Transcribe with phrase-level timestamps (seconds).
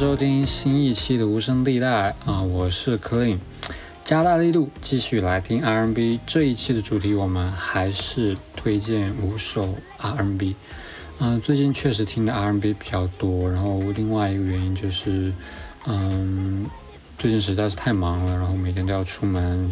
[0.00, 3.38] 收听新一期的无声地带啊，我是 Clean，
[4.02, 6.20] 加大力度继续来听 R&B。
[6.26, 10.56] 这一期的主题我们还是推荐五首 R&B。
[11.18, 15.30] 嗯，最近确实听的 R&B 比较多，然后另外一个原因就是，
[15.86, 16.64] 嗯，
[17.18, 19.70] 最近实在是太忙了，然后每天都要出门，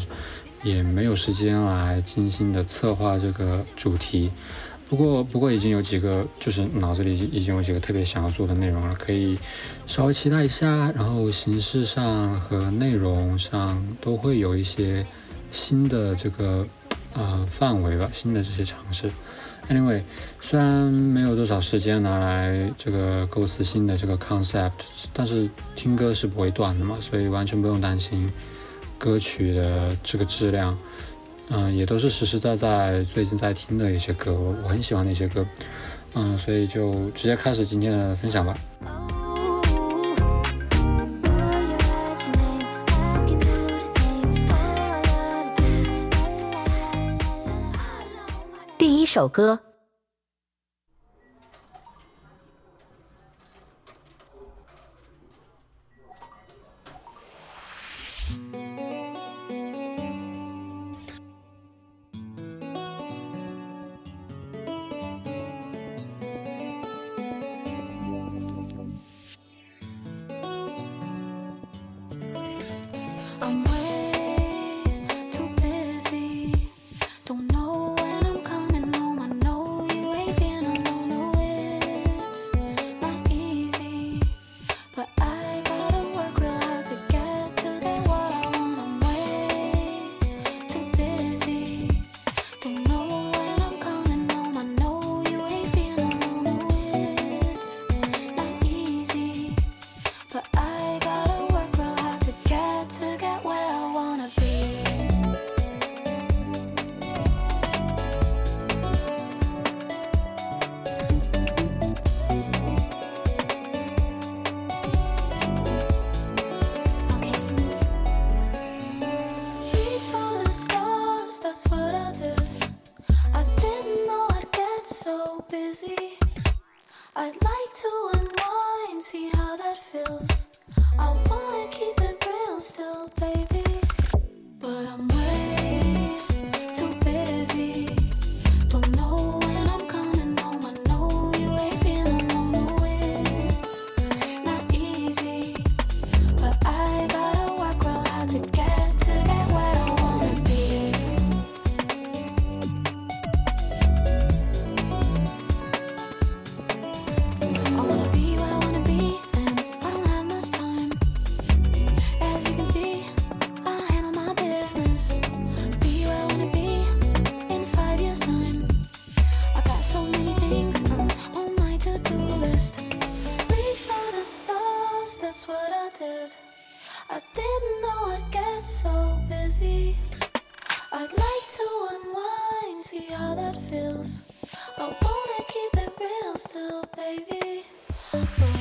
[0.63, 4.31] 也没有时间来精心的策划这个主题。
[4.89, 9.39] 不过，不过已经有几个，就是脑子里已经有几个特别想要做的内容了，可以
[9.87, 10.91] 稍微期待一下。
[10.93, 15.05] 然后形式上和内容上都会有一些
[15.53, 16.67] 新的这个
[17.13, 19.11] 呃范围吧，新的这些尝试。
[19.69, 20.01] Anyway，
[20.41, 24.73] 虽然没有多少时间拿来这个构思新的这个 concept，
[25.13, 28.27] 但是听歌是不会断的嘛，所以完全不用担心
[28.97, 30.79] 歌曲的这个质量。
[31.51, 35.45] 嗯，也都是实实在在最近在听的一些歌，我很喜欢那些歌，
[36.15, 38.55] 嗯，所以就直接开始今天的分享吧。
[48.77, 49.59] 第一首歌。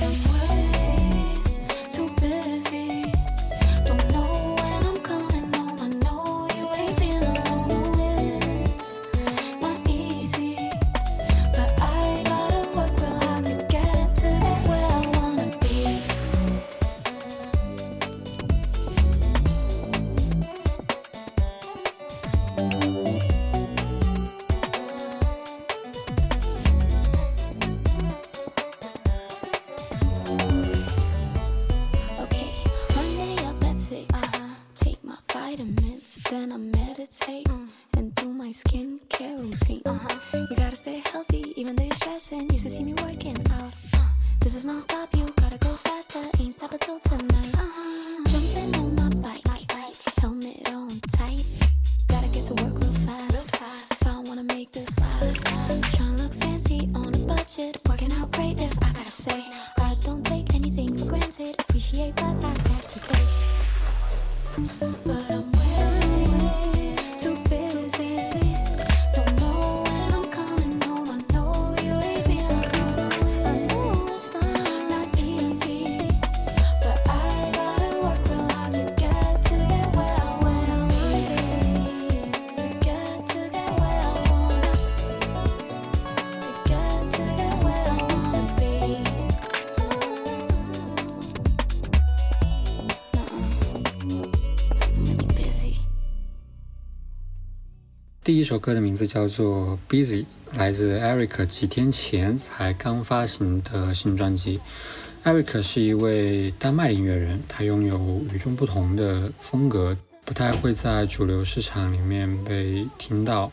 [0.00, 0.47] What?
[98.38, 100.22] 一首歌的名字叫做《Busy》，
[100.56, 104.60] 来自 Eric 几天前才刚发行的新专辑。
[105.24, 113.50] Eric 是一位丹麦音乐人，他拥有与众不同的风格，不太会在主流市场里面被听到。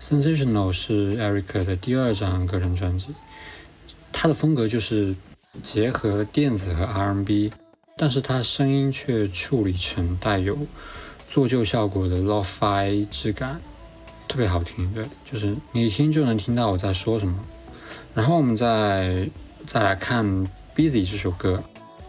[0.00, 3.08] Sensational 是 Eric 的第二张个人专辑，
[4.12, 5.16] 他的风格就是
[5.60, 7.50] 结合电子和 R&B，
[7.96, 10.56] 但是他声音却处理成带有
[11.26, 13.60] 做旧效果的 Lo-Fi 质感。
[14.28, 17.36] 特别好听，对，就是你一听就能听到我在说什么。
[18.14, 19.28] 然后我们再
[19.66, 20.24] 再来看
[20.76, 21.62] 《Busy》这首歌，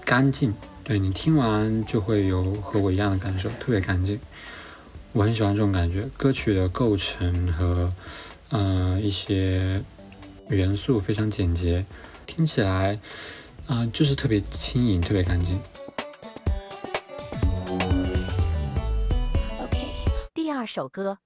[0.04, 4.20] 干净，对你听完就会有和我一样的感受，特别干净。
[5.14, 7.90] 我很喜欢这种感觉，歌曲的构成和
[8.50, 9.82] 嗯一些
[10.50, 11.86] 元素非常简洁，
[12.26, 13.00] 听起来
[13.68, 15.58] 嗯就是特别轻盈，特别干净。
[19.62, 19.78] OK，
[20.34, 21.18] 第二首歌。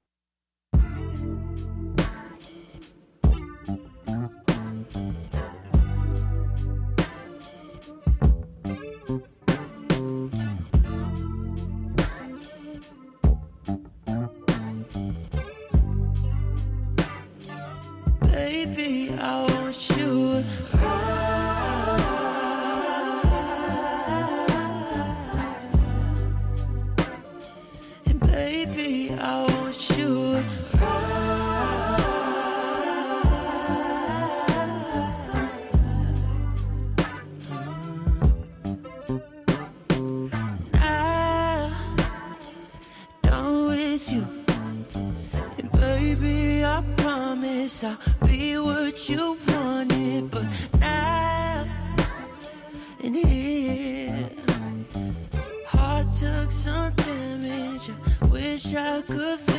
[58.73, 59.52] wish I could.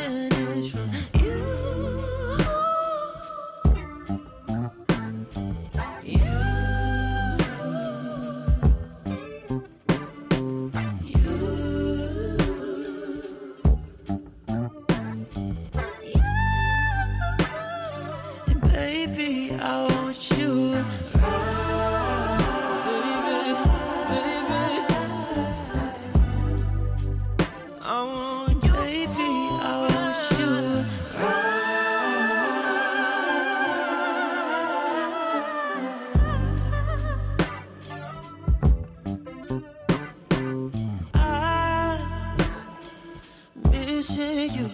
[44.08, 44.70] wishing you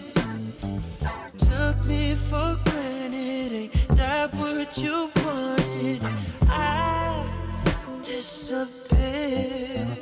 [1.37, 3.53] took me for granted.
[3.53, 6.01] Ain't that what you wanted?
[6.49, 7.25] I
[8.03, 10.00] disappeared.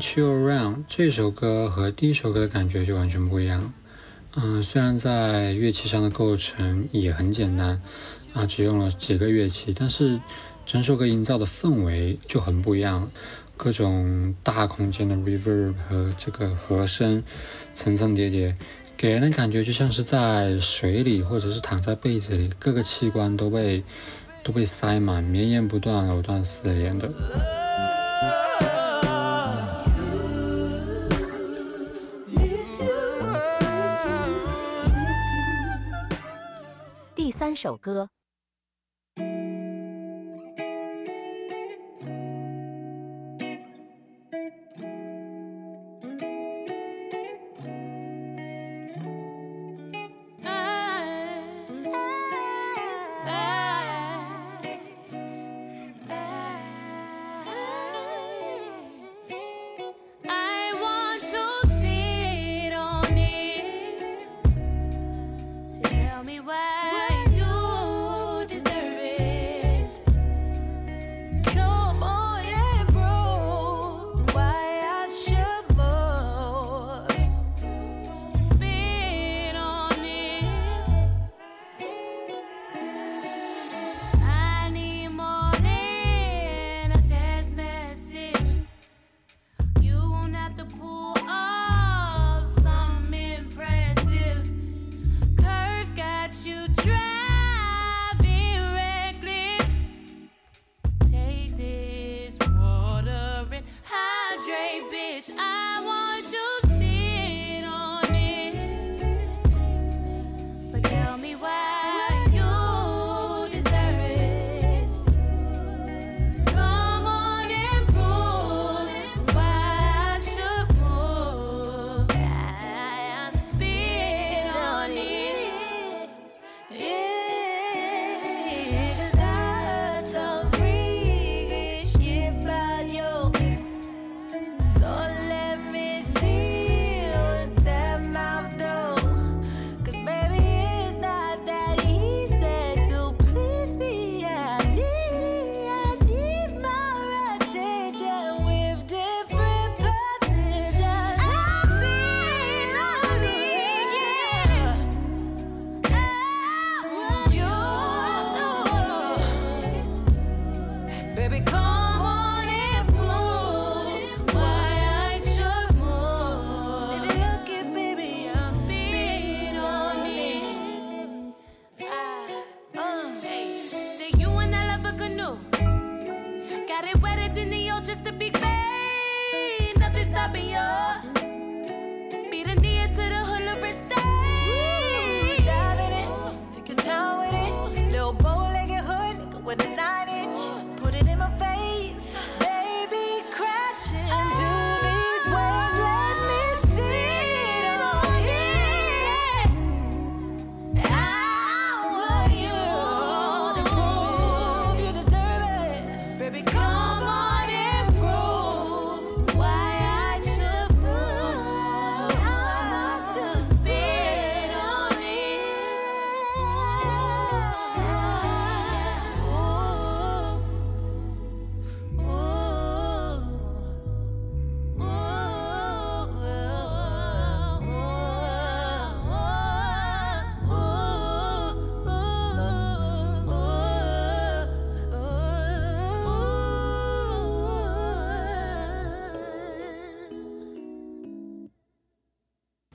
[0.00, 3.70] Want You Around 这首歌和第一首歌的感觉就完全不一样。
[4.34, 7.82] 嗯，虽然在乐器上的构成也很简单，
[8.32, 10.18] 啊，只用了几个乐器，但是
[10.64, 13.10] 整首歌营造的氛围就很不一样。
[13.58, 17.22] 各种大空间的 reverb 和这个和声
[17.74, 18.56] 层层叠叠，
[18.96, 23.84] 给人的感觉就像是在水里，或者是躺在被子里，各个器官都被
[24.42, 27.12] 都被塞满，绵延不断，藕断丝连的。
[37.40, 38.10] 三首歌。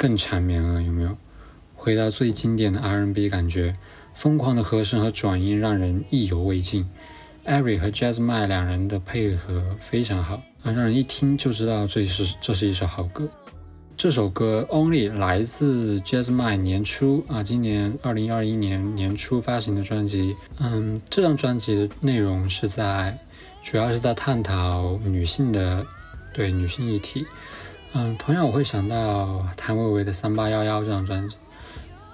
[0.05, 1.17] 更缠绵了，有没有？
[1.73, 3.73] 回到最经典的 R&B 感觉，
[4.13, 6.87] 疯狂的和声和转音让人意犹未尽。
[7.43, 13.27] Ari 和 j a z m i 两人的配合非常好，让人一听就知道这是这是一首好歌。
[13.97, 20.35] 这首歌 Only 来自 j a z m i 年初啊，今年二零二一年年初发行的专辑。
[20.59, 23.17] 嗯，这张专辑的内容是在，
[23.63, 25.83] 主要是在探讨女性的
[26.31, 27.25] 对女性议题。
[27.97, 31.37] 嗯，同样我会想到谭维维的《三八幺幺》这张专辑，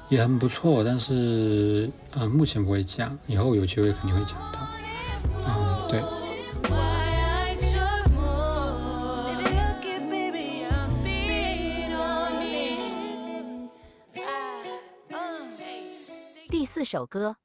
[0.09, 4.59] 也很不错，但是嗯，目前不会讲，以后有机会肯定会讲到。
[5.47, 6.03] 嗯，对。
[16.47, 17.37] 第四首歌。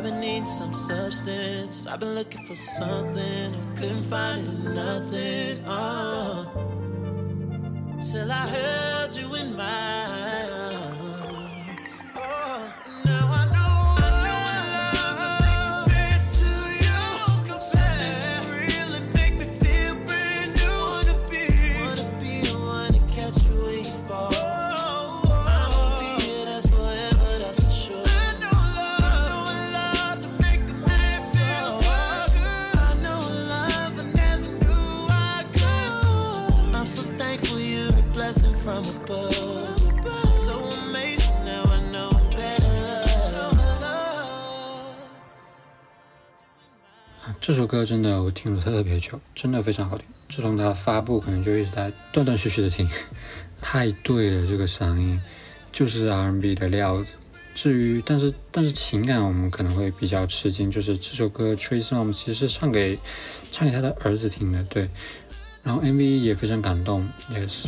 [0.00, 1.86] I've been needing some substance.
[1.86, 3.54] I've been looking for something.
[3.54, 5.62] I couldn't find it in nothing.
[5.66, 6.50] Oh.
[8.10, 10.09] Till I heard you in my
[47.50, 50.06] 这首歌真的我听了特别久，真的非常好听。
[50.28, 52.88] 自从它发布，可能就一直在断断续续的听，
[53.60, 55.20] 太对了，这个嗓音
[55.72, 57.14] 就是 R&B 的料子。
[57.52, 62.96] 至于，但是但是情感我们可能会比较吃惊，就是这首歌 Trey Songz 其实是唱给
[63.50, 64.88] 唱给他的儿子听的，对。
[65.64, 67.66] 然后 MV 也非常感动，Yes。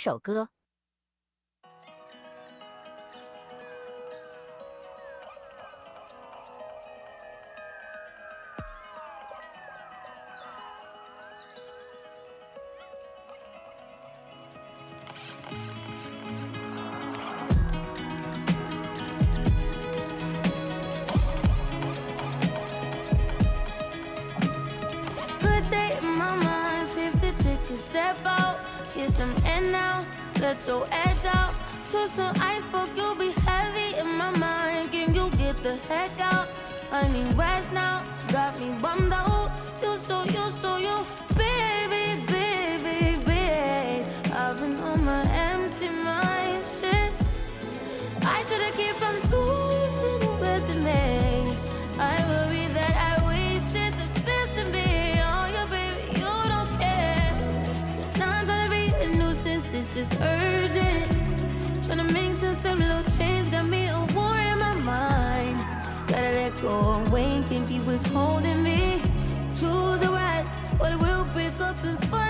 [0.00, 0.48] 首歌。
[29.74, 31.54] Let your edge out.
[31.90, 34.92] To some iceberg, you'll be heavy in my mind.
[34.92, 36.48] Can you get the heck out?
[36.92, 38.04] I need rest now.
[38.28, 39.50] Got me bummed out.
[39.82, 40.96] You so, you so, you,
[41.36, 44.04] baby, baby, baby.
[44.32, 47.12] I've been on my empty mind shit.
[48.22, 49.29] I should've kept from
[60.00, 61.84] just urgent.
[61.84, 65.58] Trying to make some subtle change, got me a war in my mind.
[66.08, 69.02] Gotta let go and wait, can't keep what's holding me.
[69.58, 70.46] Choose the right,
[70.78, 72.29] but it will break up and fight.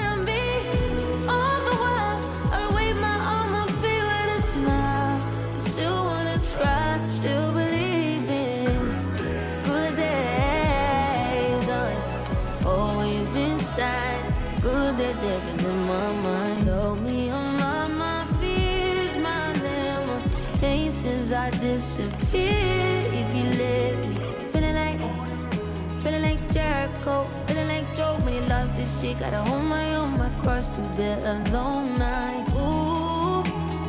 [29.03, 29.19] He lost his shit.
[29.19, 32.47] Gotta hold my own, my cross to bear alone night.
[32.55, 33.43] Ooh,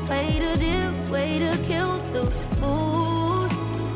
[0.10, 2.24] way to dip, way to kill the
[2.60, 3.52] mood.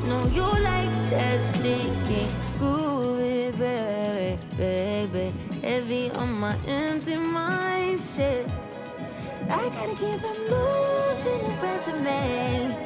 [0.07, 5.33] No, you like that shit, can't groove it, baby, baby.
[5.61, 8.47] Heavy on my empty mind, shit.
[9.49, 12.84] I gotta keep from losing the rest of me.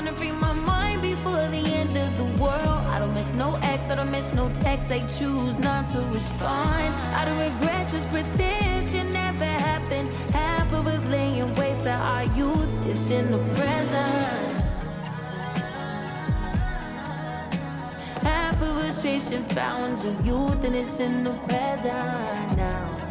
[0.00, 2.86] Trying to free my mind before the end of the world.
[2.88, 4.88] I don't miss no ex, I don't miss no text.
[4.88, 6.94] They choose not to respond.
[7.14, 10.08] I don't regret, just pretend shit never happened.
[10.32, 14.62] Half of us laying waste to our youth is in the present.
[18.22, 23.09] Half of us chasing fountains of youth and it's in the present now.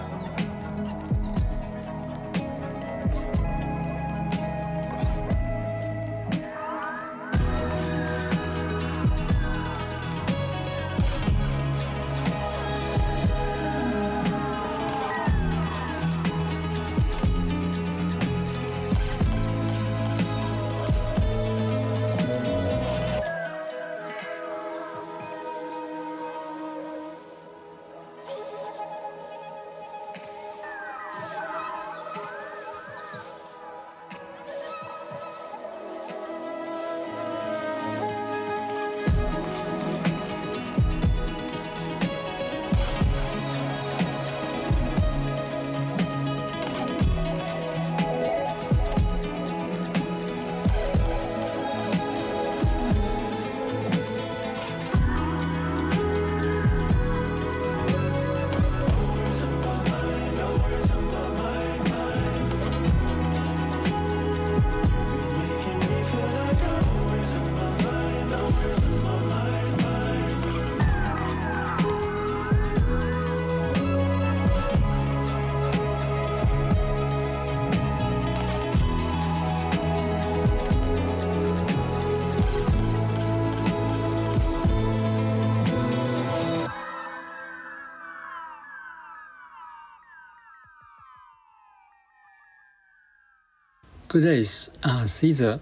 [94.12, 95.60] Good Days 啊，Cesar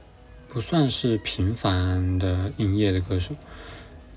[0.47, 3.36] 不算是平凡的营业的歌手，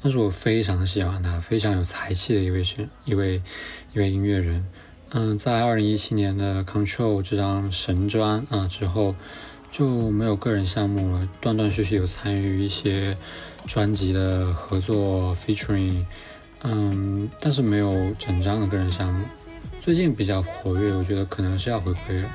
[0.01, 3.43] 但是我非常喜欢他，非常有才气的一位是一位
[3.93, 4.65] 一位音乐人。
[5.09, 9.17] 嗯，在二零一七年的 Control 这张神专啊之后，
[9.73, 13.19] 就没有个人项目了，断断续续有参与一些
[13.67, 16.07] 专辑的合作 featuring，
[16.63, 19.27] 嗯，但是没有整张的个人项目。
[19.81, 22.31] 最近比较活跃，我觉得可能是要回归了。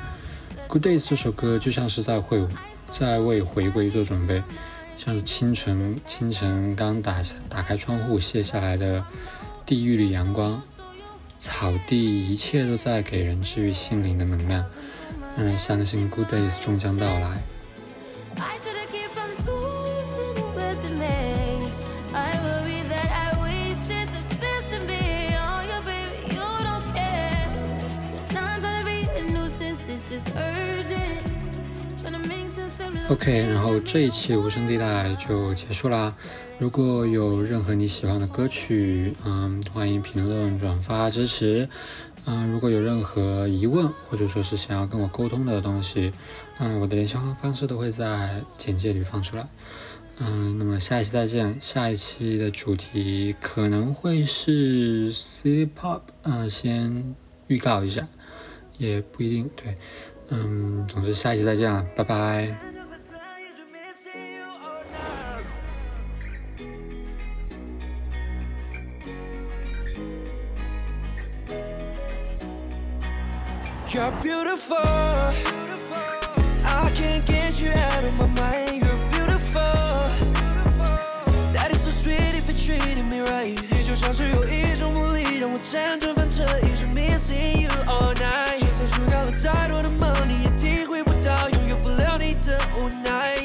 [0.67, 2.45] Good Days 这首歌就像是在会
[2.91, 4.43] 在为回归做准备，
[4.97, 9.03] 像是清晨清晨刚打打开窗户卸下来的
[9.65, 10.61] 第一缕阳光，
[11.39, 14.65] 草地一切都在给人治愈心灵的能量，
[15.37, 17.41] 让人相信 Good Days 终将到来。
[33.07, 36.15] OK，然后这一期无声地带就结束啦。
[36.57, 41.69] 如果有任何你喜欢的歌曲，嗯，欢迎评论、转发支持。
[42.25, 46.11] 嗯，如果有任何疑问或者说是想要跟我沟通的东西，
[46.57, 49.47] 嗯，我的联系方式都会在简介里放出来。
[50.17, 51.55] 嗯，那么下一期再见。
[51.61, 57.13] 下一期的主题可能会是 City Pop，嗯，先
[57.45, 58.01] 预告一下，
[58.79, 59.47] 也不一定。
[59.55, 59.75] 对，
[60.29, 62.74] 嗯，总之下一期再见了，拜拜。
[73.95, 74.75] You're beautiful.
[76.65, 78.83] I can't get you out of my mind.
[78.83, 79.61] You're beautiful.
[81.53, 83.57] That is so sweet if you're treating me right.
[83.71, 88.59] 你就像是有一种魔力，让我辗转反侧，一直 missing you all night。
[88.59, 93.37] 就算输掉了再多的梦，你也体会不到拥有不了你的无奈。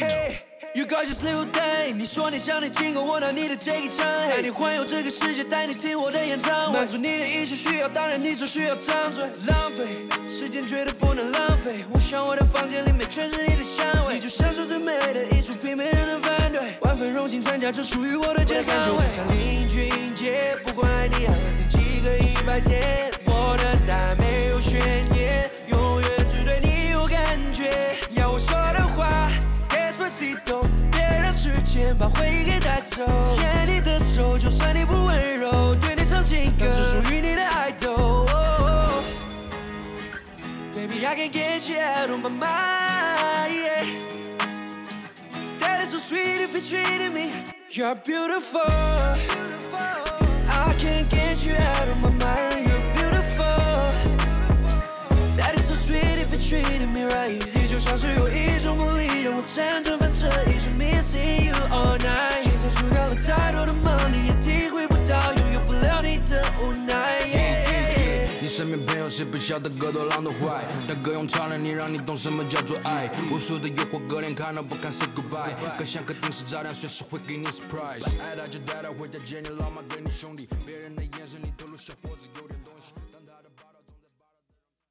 [0.00, 0.38] Hey,
[0.74, 1.61] you got this little.
[2.02, 9.22] 你说你想你经过我到你的这一场，带你环游这个世界，带你听我的演唱会，满足你的一切需要，当然你只需要张嘴。
[9.46, 16.74] 浪费时间绝对不能浪费，我想我的房间里面全是你的香味，你就像是最美的艺术品，没人能反对。
[16.80, 25.48] 万分荣幸参加这属于我的演唱会，像林俊杰，不管爱你爱了第几个一百天，我的答案没有悬念，
[31.71, 33.05] 让时间把回忆给带走。
[33.35, 38.25] 牵你的手，就算你不温柔，对你唱情歌，只属于你的爱豆。
[40.73, 43.51] Baby, I can't get you out of my mind.
[43.51, 43.85] Yeah.
[45.59, 47.31] That is so sweet if you're treating me.
[47.71, 48.61] You're beautiful.
[50.49, 52.67] I can't get you out of my mind.
[52.67, 53.45] You're beautiful.
[55.35, 57.41] That is so sweet if you're treating me right.
[57.53, 59.97] 你就像是有一种魔力，让我辗转
[69.52, 70.64] 小的歌多浪多坏？
[70.88, 73.06] 他歌咏超人，你让你懂什么叫做爱。
[73.30, 75.52] 无数的诱惑，哥连看都不看 say goodbye。
[75.76, 78.02] 哥像颗定时炸弹，随时会给你 surprise。
[78.18, 80.91] 爱他就带他回家见你老妈，对你兄弟，别人。